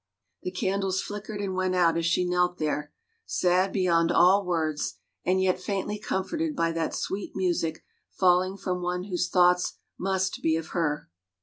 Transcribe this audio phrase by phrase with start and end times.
[0.41, 2.91] The candles flickered and went out as she knelt there,
[3.27, 9.03] sad beyond all words and yet faintly comforted by that sweet music falling from one
[9.03, 11.07] whose thoughts must be of her.